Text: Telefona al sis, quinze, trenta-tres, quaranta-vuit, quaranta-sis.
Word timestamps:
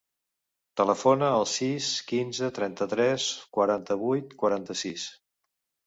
Telefona 0.79 1.27
al 1.33 1.45
sis, 1.51 1.91
quinze, 2.13 2.51
trenta-tres, 2.57 3.29
quaranta-vuit, 3.59 4.37
quaranta-sis. 4.45 5.11